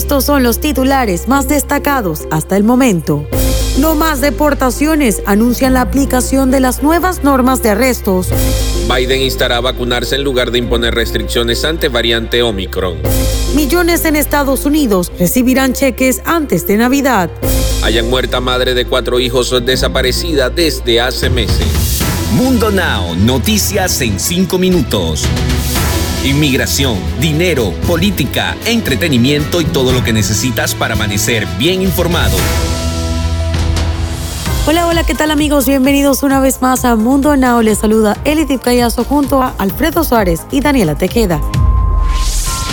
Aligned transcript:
Estos 0.00 0.24
son 0.24 0.42
los 0.42 0.60
titulares 0.60 1.28
más 1.28 1.46
destacados 1.46 2.26
hasta 2.30 2.56
el 2.56 2.64
momento. 2.64 3.26
No 3.78 3.94
más 3.94 4.22
deportaciones, 4.22 5.22
anuncian 5.26 5.74
la 5.74 5.82
aplicación 5.82 6.50
de 6.50 6.58
las 6.58 6.82
nuevas 6.82 7.22
normas 7.22 7.62
de 7.62 7.68
arrestos. 7.68 8.28
Biden 8.88 9.20
instará 9.20 9.58
a 9.58 9.60
vacunarse 9.60 10.16
en 10.16 10.24
lugar 10.24 10.52
de 10.52 10.58
imponer 10.58 10.94
restricciones 10.94 11.66
ante 11.66 11.88
variante 11.88 12.42
Omicron. 12.42 12.96
Millones 13.54 14.06
en 14.06 14.16
Estados 14.16 14.64
Unidos 14.64 15.12
recibirán 15.18 15.74
cheques 15.74 16.22
antes 16.24 16.66
de 16.66 16.78
Navidad. 16.78 17.28
Hayan 17.82 18.08
muerta 18.08 18.40
madre 18.40 18.72
de 18.72 18.86
cuatro 18.86 19.20
hijos 19.20 19.54
desaparecida 19.66 20.48
desde 20.48 20.98
hace 21.02 21.28
meses. 21.28 22.00
Mundo 22.32 22.70
Now, 22.70 23.14
noticias 23.16 24.00
en 24.00 24.18
cinco 24.18 24.56
minutos. 24.56 25.26
Inmigración, 26.24 26.98
dinero, 27.18 27.72
política, 27.86 28.54
entretenimiento 28.66 29.62
y 29.62 29.64
todo 29.64 29.90
lo 29.92 30.04
que 30.04 30.12
necesitas 30.12 30.74
para 30.74 30.92
amanecer 30.92 31.46
bien 31.58 31.80
informado. 31.80 32.36
Hola, 34.66 34.86
hola, 34.86 35.02
¿qué 35.04 35.14
tal 35.14 35.30
amigos? 35.30 35.66
Bienvenidos 35.66 36.22
una 36.22 36.38
vez 36.38 36.60
más 36.60 36.84
a 36.84 36.94
Mundo 36.94 37.34
Now. 37.36 37.62
Les 37.62 37.78
saluda 37.78 38.18
Elitip 38.24 38.60
Callazo 38.60 39.04
junto 39.04 39.42
a 39.42 39.54
Alfredo 39.56 40.04
Suárez 40.04 40.42
y 40.50 40.60
Daniela 40.60 40.94
Tejeda. 40.94 41.40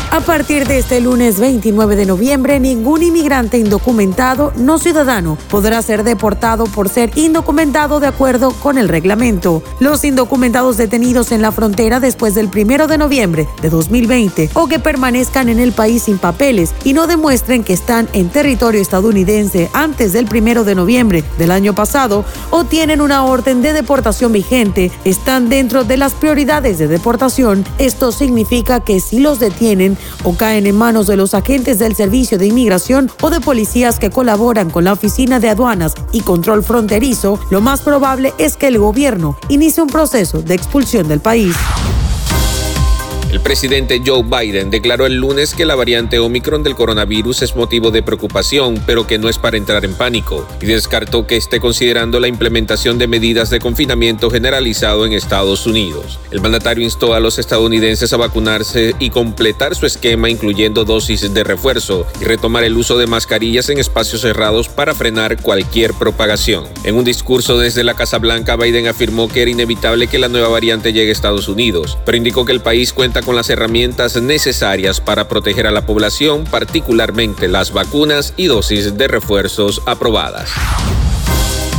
A 0.09 0.21
partir 0.21 0.65
de 0.65 0.77
este 0.77 1.01
lunes 1.01 1.37
29 1.37 1.97
de 1.97 2.05
noviembre, 2.05 2.61
ningún 2.61 3.03
inmigrante 3.03 3.57
indocumentado 3.57 4.53
no 4.55 4.79
ciudadano 4.79 5.37
podrá 5.49 5.81
ser 5.81 6.03
deportado 6.05 6.63
por 6.63 6.87
ser 6.87 7.11
indocumentado 7.15 7.99
de 7.99 8.07
acuerdo 8.07 8.51
con 8.51 8.77
el 8.77 8.87
reglamento. 8.87 9.61
Los 9.79 10.05
indocumentados 10.05 10.77
detenidos 10.77 11.33
en 11.33 11.41
la 11.41 11.51
frontera 11.51 11.99
después 11.99 12.35
del 12.35 12.47
1 12.47 12.87
de 12.87 12.97
noviembre 12.97 13.47
de 13.61 13.69
2020 13.69 14.49
o 14.53 14.67
que 14.67 14.79
permanezcan 14.79 15.49
en 15.49 15.59
el 15.59 15.73
país 15.73 16.03
sin 16.03 16.17
papeles 16.17 16.73
y 16.85 16.93
no 16.93 17.05
demuestren 17.05 17.65
que 17.65 17.73
están 17.73 18.07
en 18.13 18.29
territorio 18.29 18.81
estadounidense 18.81 19.69
antes 19.73 20.13
del 20.13 20.27
1 20.33 20.63
de 20.63 20.75
noviembre 20.75 21.23
del 21.37 21.51
año 21.51 21.75
pasado 21.75 22.23
o 22.49 22.63
tienen 22.63 23.01
una 23.01 23.25
orden 23.25 23.61
de 23.61 23.73
deportación 23.73 24.31
vigente 24.31 24.89
están 25.03 25.49
dentro 25.49 25.83
de 25.83 25.97
las 25.97 26.13
prioridades 26.13 26.77
de 26.77 26.87
deportación. 26.87 27.65
Esto 27.77 28.13
significa 28.13 28.79
que 28.79 29.01
si 29.01 29.19
los 29.19 29.39
detienen 29.39 29.96
o 30.23 30.33
caen 30.33 30.67
en 30.67 30.75
manos 30.75 31.07
de 31.07 31.17
los 31.17 31.33
agentes 31.33 31.79
del 31.79 31.95
Servicio 31.95 32.37
de 32.37 32.47
Inmigración 32.47 33.09
o 33.21 33.29
de 33.29 33.41
policías 33.41 33.99
que 33.99 34.09
colaboran 34.09 34.69
con 34.69 34.83
la 34.83 34.93
Oficina 34.93 35.39
de 35.39 35.49
Aduanas 35.49 35.93
y 36.11 36.21
Control 36.21 36.63
Fronterizo, 36.63 37.39
lo 37.49 37.61
más 37.61 37.81
probable 37.81 38.33
es 38.37 38.57
que 38.57 38.67
el 38.67 38.77
gobierno 38.77 39.37
inicie 39.49 39.83
un 39.83 39.89
proceso 39.89 40.41
de 40.41 40.55
expulsión 40.55 41.07
del 41.07 41.19
país. 41.19 41.55
El 43.29 43.41
presidente 43.41 44.01
Joe 44.05 44.23
Biden 44.23 44.69
declaró 44.69 45.05
el 45.05 45.15
lunes 45.15 45.53
que 45.53 45.65
la 45.65 45.75
variante 45.75 46.17
Omicron 46.17 46.63
del 46.63 46.75
coronavirus 46.75 47.41
es 47.41 47.57
motivo 47.57 47.91
de 47.91 48.01
preocupación, 48.01 48.81
pero 48.85 49.05
que 49.05 49.17
no 49.17 49.27
es 49.27 49.37
para 49.37 49.57
entrar 49.57 49.83
en 49.83 49.93
pánico, 49.95 50.47
y 50.61 50.67
descartó 50.67 51.27
que 51.27 51.35
esté 51.35 51.59
considerando 51.59 52.21
la 52.21 52.29
implementación 52.29 52.97
de 52.97 53.07
medidas 53.07 53.49
de 53.49 53.59
confinamiento 53.59 54.29
generalizado 54.29 55.05
en 55.05 55.11
Estados 55.11 55.67
Unidos. 55.67 56.19
El 56.31 56.39
mandatario 56.39 56.85
instó 56.85 57.13
a 57.13 57.19
los 57.19 57.37
estadounidenses 57.37 58.13
a 58.13 58.17
vacunarse 58.17 58.95
y 58.97 59.09
completar 59.09 59.75
su 59.75 59.85
esquema 59.85 60.29
incluyendo 60.29 60.85
dosis 60.85 61.33
de 61.33 61.43
refuerzo 61.43 62.07
y 62.21 62.23
retomar 62.23 62.63
el 62.63 62.77
uso 62.77 62.97
de 62.97 63.07
mascarillas 63.07 63.67
en 63.67 63.79
espacios 63.79 64.21
cerrados 64.21 64.69
para 64.69 64.95
frenar 64.95 65.41
cualquier 65.41 65.93
propagación. 65.93 66.63
En 66.85 66.95
un 66.95 67.03
discurso 67.03 67.57
desde 67.57 67.83
la 67.83 67.93
Casa 67.93 68.19
Blanca, 68.19 68.55
Biden 68.55 68.87
afirmó 68.87 69.27
que 69.27 69.41
era 69.41 69.51
inevitable 69.51 70.07
que 70.07 70.17
la 70.17 70.29
nueva 70.29 70.47
variante 70.47 70.93
llegue 70.93 71.09
a 71.09 71.11
Estados 71.11 71.49
Unidos, 71.49 71.97
pero 72.05 72.17
indicó 72.17 72.45
que 72.45 72.53
el 72.53 72.61
país 72.61 72.93
cuenta 72.93 73.16
con 73.21 73.35
las 73.35 73.49
herramientas 73.49 74.21
necesarias 74.21 75.01
para 75.01 75.27
proteger 75.27 75.67
a 75.67 75.71
la 75.71 75.85
población, 75.85 76.45
particularmente 76.45 77.47
las 77.47 77.71
vacunas 77.71 78.33
y 78.37 78.47
dosis 78.47 78.97
de 78.97 79.07
refuerzos 79.07 79.81
aprobadas. 79.85 80.49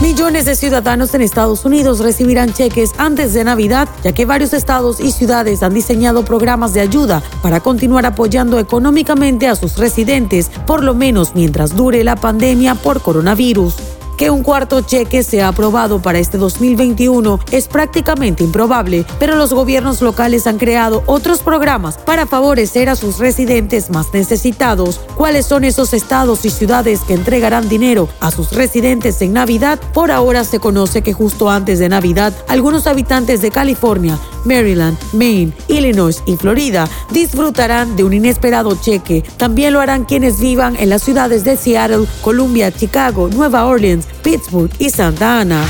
Millones 0.00 0.44
de 0.44 0.55
ciudadanos 0.55 1.12
en 1.14 1.22
Estados 1.22 1.64
Unidos 1.64 1.98
recibirán 1.98 2.53
cheques 2.53 2.93
antes 2.98 3.34
de 3.34 3.43
Navidad, 3.43 3.88
ya 4.04 4.12
que 4.12 4.27
varios 4.27 4.53
estados 4.53 5.00
y 5.00 5.10
ciudades 5.10 5.65
han 5.65 5.75
diseñado 5.75 6.25
programas 6.25 6.72
de 6.72 6.81
ayuda 6.81 7.21
para 7.43 7.59
continuar 7.59 8.06
apoyando 8.06 8.60
económicamente 8.60 9.48
a 9.48 9.56
sus 9.56 9.77
residentes, 9.77 10.50
por 10.69 10.84
lo 10.84 10.94
menos 10.94 11.34
mientras 11.34 11.75
dure 11.75 12.04
la 12.04 12.15
pandemia 12.15 12.77
por 12.77 13.03
coronavirus 13.03 13.75
que 14.18 14.30
un 14.30 14.42
cuarto 14.42 14.80
cheque 14.80 15.22
sea 15.22 15.48
aprobado 15.48 16.02
para 16.02 16.18
este 16.18 16.38
2021 16.38 17.38
es 17.52 17.68
prácticamente 17.68 18.42
improbable, 18.42 19.06
pero 19.20 19.36
los 19.36 19.54
gobiernos 19.54 20.02
locales 20.02 20.48
han 20.48 20.58
creado 20.58 21.04
otros 21.06 21.40
programas 21.40 21.96
para 21.98 22.26
favorecer 22.26 22.88
a 22.88 22.96
sus 22.96 23.18
residentes 23.18 23.90
más 23.90 24.12
necesitados. 24.12 25.00
¿Cuáles 25.14 25.46
son 25.46 25.62
esos 25.62 25.94
estados 25.94 26.44
y 26.44 26.50
ciudades 26.50 27.00
que 27.00 27.14
entregarán 27.14 27.68
dinero 27.68 28.08
a 28.18 28.32
sus 28.32 28.50
residentes 28.52 29.22
en 29.22 29.34
Navidad? 29.34 29.78
Por 29.94 30.10
ahora 30.10 30.42
se 30.42 30.58
conoce 30.58 31.02
que 31.02 31.12
justo 31.12 31.48
antes 31.48 31.78
de 31.78 31.88
Navidad, 31.88 32.34
algunos 32.48 32.88
habitantes 32.88 33.40
de 33.40 33.52
California, 33.52 34.18
Maryland, 34.44 34.99
Maine, 35.12 35.53
Illinois 35.69 36.22
y 36.26 36.37
Florida 36.37 36.88
disfrutarán 37.12 37.97
de 37.97 38.04
un 38.04 38.12
inesperado 38.12 38.78
cheque. 38.81 39.22
También 39.37 39.72
lo 39.72 39.81
harán 39.81 40.04
quienes 40.04 40.41
vivan 40.41 40.76
en 40.76 40.91
las 40.91 41.03
ciudades 41.03 41.44
de 41.44 41.56
Seattle, 41.56 42.06
Columbia, 42.22 42.72
Chicago, 42.72 43.28
Nueva 43.28 43.66
Orleans, 43.66 44.06
Pittsburgh 44.22 44.71
y 44.78 44.91
Santa 44.91 45.41
Ana. 45.41 45.65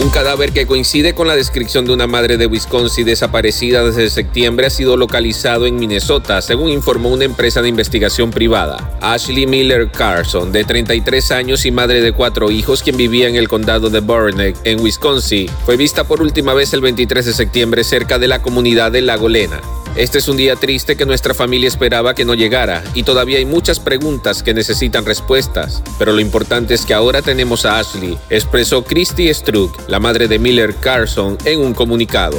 Un 0.00 0.10
cadáver 0.10 0.52
que 0.52 0.64
coincide 0.64 1.12
con 1.12 1.26
la 1.26 1.34
descripción 1.34 1.84
de 1.84 1.92
una 1.92 2.06
madre 2.06 2.36
de 2.36 2.46
Wisconsin 2.46 3.04
desaparecida 3.04 3.82
desde 3.82 4.08
septiembre 4.10 4.68
ha 4.68 4.70
sido 4.70 4.96
localizado 4.96 5.66
en 5.66 5.74
Minnesota, 5.74 6.40
según 6.40 6.70
informó 6.70 7.08
una 7.08 7.24
empresa 7.24 7.62
de 7.62 7.68
investigación 7.68 8.30
privada. 8.30 8.96
Ashley 9.00 9.48
Miller 9.48 9.90
Carson, 9.90 10.52
de 10.52 10.62
33 10.62 11.32
años 11.32 11.66
y 11.66 11.72
madre 11.72 12.00
de 12.00 12.12
cuatro 12.12 12.52
hijos, 12.52 12.84
quien 12.84 12.96
vivía 12.96 13.28
en 13.28 13.34
el 13.34 13.48
condado 13.48 13.90
de 13.90 13.98
Burnett, 13.98 14.56
en 14.62 14.78
Wisconsin, 14.78 15.50
fue 15.66 15.76
vista 15.76 16.04
por 16.04 16.22
última 16.22 16.54
vez 16.54 16.72
el 16.74 16.80
23 16.80 17.26
de 17.26 17.32
septiembre 17.32 17.82
cerca 17.82 18.20
de 18.20 18.28
la 18.28 18.40
comunidad 18.40 18.92
de 18.92 19.02
Lago 19.02 19.28
Lena. 19.28 19.60
Este 19.98 20.18
es 20.18 20.28
un 20.28 20.36
día 20.36 20.54
triste 20.54 20.96
que 20.96 21.04
nuestra 21.04 21.34
familia 21.34 21.66
esperaba 21.66 22.14
que 22.14 22.24
no 22.24 22.34
llegara 22.34 22.84
y 22.94 23.02
todavía 23.02 23.38
hay 23.38 23.44
muchas 23.44 23.80
preguntas 23.80 24.44
que 24.44 24.54
necesitan 24.54 25.04
respuestas, 25.04 25.82
pero 25.98 26.12
lo 26.12 26.20
importante 26.20 26.72
es 26.72 26.86
que 26.86 26.94
ahora 26.94 27.20
tenemos 27.20 27.66
a 27.66 27.80
Ashley, 27.80 28.16
expresó 28.30 28.84
Christy 28.84 29.34
Struck, 29.34 29.88
la 29.88 29.98
madre 29.98 30.28
de 30.28 30.38
Miller 30.38 30.72
Carson, 30.76 31.36
en 31.44 31.58
un 31.58 31.74
comunicado. 31.74 32.38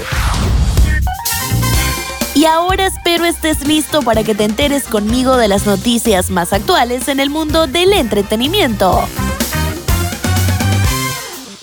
Y 2.34 2.46
ahora 2.46 2.86
espero 2.86 3.26
estés 3.26 3.68
listo 3.68 4.04
para 4.04 4.24
que 4.24 4.36
te 4.36 4.46
enteres 4.46 4.86
conmigo 4.86 5.36
de 5.36 5.50
las 5.50 5.66
noticias 5.66 6.30
más 6.30 6.54
actuales 6.54 7.10
en 7.10 7.20
el 7.20 7.30
mundo 7.30 7.68
del 7.68 7.92
entretenimiento. 7.92 9.06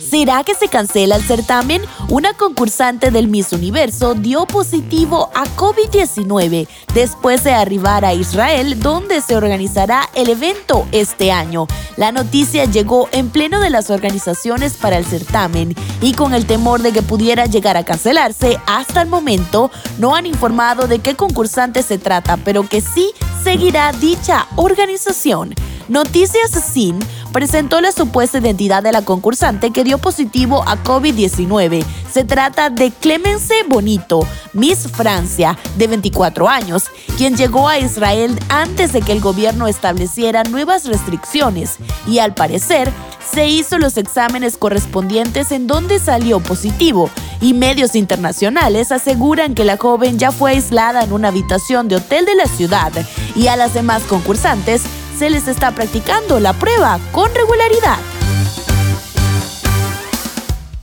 ¿Será 0.09 0.45
que 0.45 0.55
se 0.55 0.69
cancela 0.69 1.17
el 1.17 1.23
certamen? 1.23 1.83
Una 2.11 2.33
concursante 2.33 3.11
del 3.11 3.27
Miss 3.27 3.53
Universo 3.53 4.15
dio 4.15 4.47
positivo 4.47 5.31
a 5.35 5.45
COVID-19 5.57 6.69
después 6.95 7.43
de 7.43 7.53
arribar 7.53 8.05
a 8.05 8.15
Israel, 8.15 8.79
donde 8.79 9.21
se 9.21 9.35
organizará 9.35 10.09
el 10.15 10.29
evento 10.29 10.87
este 10.93 11.33
año. 11.33 11.67
La 11.97 12.13
noticia 12.13 12.67
llegó 12.67 13.09
en 13.11 13.31
pleno 13.31 13.59
de 13.59 13.71
las 13.71 13.91
organizaciones 13.91 14.75
para 14.75 14.97
el 14.97 15.05
certamen 15.05 15.75
y 16.01 16.13
con 16.13 16.35
el 16.35 16.47
temor 16.47 16.83
de 16.83 16.93
que 16.93 17.03
pudiera 17.03 17.47
llegar 17.47 17.77
a 17.77 17.85
cancelarse, 17.85 18.61
hasta 18.67 19.03
el 19.03 19.09
momento 19.09 19.73
no 19.99 20.15
han 20.15 20.27
informado 20.27 20.87
de 20.87 21.01
qué 21.01 21.17
concursante 21.17 21.83
se 21.83 21.99
trata, 21.99 22.37
pero 22.37 22.69
que 22.69 22.81
sí 22.81 23.11
seguirá 23.43 23.91
dicha 23.91 24.47
organización. 24.55 25.53
Noticias 25.89 26.51
Sin 26.51 26.99
presentó 27.37 27.83
la 27.83 27.93
supuesta 27.93 28.39
identidad 28.39 28.83
de 28.83 28.93
la 28.93 29.03
concursante 29.03 29.71
que 29.71 29.85
dio 29.85 29.99
positivo 29.99 30.65
a 30.67 30.83
COVID-19. 30.83 31.85
Se 32.11 32.25
trata 32.25 32.71
de 32.71 32.91
Clemence 32.91 33.53
Bonito, 33.69 34.27
Miss 34.55 34.89
Francia, 34.91 35.59
de 35.77 35.87
24 35.87 36.49
años, 36.49 36.85
quien 37.19 37.37
llegó 37.37 37.69
a 37.69 37.79
Israel 37.79 38.41
antes 38.49 38.95
de 38.95 39.03
que 39.03 39.13
el 39.13 39.21
gobierno 39.21 39.67
estableciera 39.67 40.45
nuevas 40.45 40.87
restricciones 40.87 41.77
y 42.07 42.21
al 42.21 42.33
parecer 42.33 42.91
se 43.31 43.47
hizo 43.47 43.77
los 43.77 43.99
exámenes 43.99 44.57
correspondientes 44.57 45.53
en 45.53 45.67
donde 45.67 45.99
salió 45.99 46.41
positivo 46.41 47.11
y 47.43 47.53
medios 47.53 47.97
internacionales 47.97 48.93
aseguran 48.93 49.55
que 49.55 49.67
la 49.67 49.77
joven 49.77 50.19
ya 50.19 50.33
fue 50.33 50.53
aislada 50.53 51.03
en 51.03 51.13
una 51.13 51.29
habitación 51.29 51.87
de 51.89 51.97
hotel 51.97 52.25
de 52.25 52.35
la 52.35 52.47
ciudad 52.47 52.93
y 53.35 53.49
a 53.49 53.57
las 53.57 53.75
demás 53.75 54.05
concursantes 54.05 54.85
se 55.19 55.31
les 55.31 55.49
está 55.49 55.73
practicando 55.73 56.41
la 56.41 56.53
prueba 56.53 56.99
con 57.13 57.35
regularidad. 57.35 57.99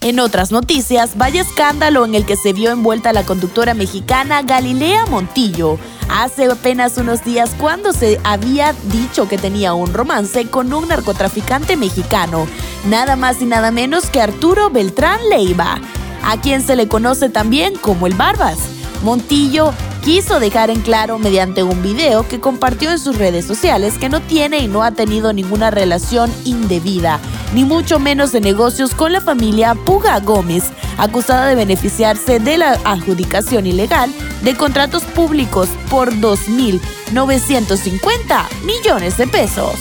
En 0.02 0.20
otras 0.20 0.52
noticias, 0.52 1.18
vaya 1.18 1.42
escándalo 1.42 2.04
en 2.04 2.14
el 2.14 2.26
que 2.26 2.36
se 2.36 2.52
vio 2.52 2.72
envuelta 2.72 3.14
la 3.14 3.24
conductora 3.24 3.74
mexicana 3.74 4.42
Galilea 4.42 5.06
Montillo. 5.06 5.78
Hace 6.10 6.46
apenas 6.52 6.98
unos 6.98 7.24
días 7.24 7.52
cuando 7.58 7.94
se 7.94 8.20
había 8.26 8.74
dicho 8.92 9.30
que 9.30 9.38
tenía 9.38 9.74
un 9.74 9.94
romance 9.94 10.48
con 10.48 10.74
un 10.74 10.90
narcotraficante 10.90 11.78
mexicano, 11.78 12.48
nada 12.86 13.16
más 13.16 13.42
y 13.42 13.46
nada 13.46 13.72
menos 13.72 14.10
que 14.10 14.20
Arturo 14.20 14.70
Beltrán 14.70 15.20
Leiva, 15.30 15.80
a 16.26 16.42
quien 16.42 16.62
se 16.62 16.76
le 16.76 16.90
conoce 16.90 17.30
también 17.30 17.76
como 17.76 18.06
el 18.06 18.14
Barbas. 18.14 18.58
Montillo 19.04 19.74
quiso 20.04 20.40
dejar 20.40 20.70
en 20.70 20.82
claro 20.82 21.18
mediante 21.18 21.64
un 21.64 21.82
video 21.82 22.28
que 22.28 22.42
compartió 22.42 22.92
en 22.92 23.00
sus 23.00 23.18
redes 23.18 23.46
sociales 23.46 23.98
que 23.98 24.10
no 24.10 24.22
tiene 24.22 24.60
y 24.60 24.68
no 24.68 24.84
ha 24.84 24.92
tenido 24.92 25.32
ninguna 25.32 25.72
relación 25.72 26.30
indebida, 26.44 27.22
ni 27.54 27.64
mucho 27.64 28.00
menos 28.00 28.34
de 28.34 28.42
negocios 28.42 28.94
con 28.94 29.14
la 29.14 29.22
familia 29.22 29.76
Puga 29.76 30.20
Gómez, 30.20 30.66
acusada 30.98 31.46
de 31.48 31.56
beneficiarse 31.56 32.40
de 32.40 32.58
la 32.58 32.74
adjudicación 32.84 33.66
ilegal 33.66 34.14
de 34.42 34.56
contratos 34.56 35.04
públicos 35.04 35.70
por 35.90 36.14
2.950 36.14 38.46
millones 38.66 39.16
de 39.18 39.28
pesos. 39.28 39.76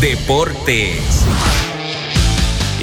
Deportes. 0.00 1.26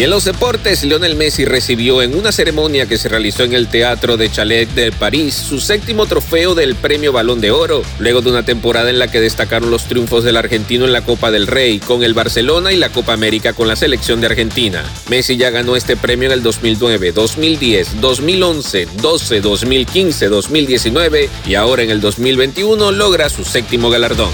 Y 0.01 0.03
en 0.03 0.09
los 0.09 0.25
deportes, 0.25 0.83
Lionel 0.83 1.15
Messi 1.15 1.45
recibió 1.45 2.01
en 2.01 2.15
una 2.15 2.31
ceremonia 2.31 2.88
que 2.88 2.98
se 2.98 3.07
realizó 3.07 3.44
en 3.44 3.53
el 3.53 3.68
Teatro 3.68 4.18
de 4.18 4.31
Chalet 4.31 4.68
de 4.71 4.92
París 4.92 5.36
su 5.36 5.59
séptimo 5.59 6.07
trofeo 6.07 6.56
del 6.56 6.74
Premio 6.74 7.13
Balón 7.13 7.39
de 7.39 7.51
Oro, 7.51 7.83
luego 8.00 8.21
de 8.21 8.31
una 8.31 8.44
temporada 8.44 8.89
en 8.89 8.98
la 8.98 9.12
que 9.12 9.21
destacaron 9.21 9.69
los 9.69 9.83
triunfos 9.83 10.24
del 10.24 10.38
argentino 10.38 10.86
en 10.86 10.92
la 10.92 11.06
Copa 11.06 11.30
del 11.30 11.45
Rey 11.45 11.77
con 11.77 12.01
el 12.01 12.15
Barcelona 12.15 12.71
y 12.71 12.77
la 12.77 12.89
Copa 12.89 13.13
América 13.13 13.53
con 13.53 13.68
la 13.68 13.75
selección 13.75 14.21
de 14.21 14.25
Argentina. 14.25 14.83
Messi 15.07 15.38
ya 15.38 15.51
ganó 15.51 15.75
este 15.75 15.95
premio 15.95 16.25
en 16.30 16.33
el 16.33 16.42
2009, 16.42 17.12
2010, 17.12 18.01
2011, 18.01 18.88
12, 19.03 19.42
2015, 19.42 20.30
2019 20.30 21.30
y 21.45 21.53
ahora 21.53 21.83
en 21.83 21.92
el 21.92 22.01
2021 22.01 22.92
logra 22.92 23.30
su 23.30 23.45
séptimo 23.45 23.92
galardón. 23.92 24.31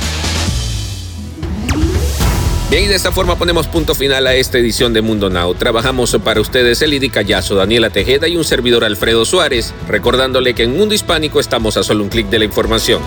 Bien, 2.69 2.83
y 2.83 2.87
de 2.87 2.95
esta 2.95 3.13
forma 3.13 3.37
ponemos 3.37 3.65
punto 3.65 3.95
final 3.95 4.27
a 4.27 4.35
esta 4.35 4.57
edición 4.57 4.91
de 4.91 5.01
Mundo 5.01 5.29
Now. 5.29 5.55
Trabajamos 5.55 6.17
para 6.21 6.41
ustedes 6.41 6.81
Elidy 6.81 7.09
Callazo, 7.09 7.55
Daniela 7.55 7.91
Tejeda 7.91 8.27
y 8.27 8.35
un 8.35 8.43
servidor 8.43 8.83
Alfredo 8.83 9.23
Suárez, 9.23 9.73
recordándole 9.87 10.53
que 10.53 10.63
en 10.63 10.75
Mundo 10.75 10.93
Hispánico 10.93 11.39
estamos 11.39 11.77
a 11.77 11.83
solo 11.83 12.03
un 12.03 12.09
clic 12.09 12.27
de 12.27 12.39
la 12.39 12.45
información. 12.45 13.01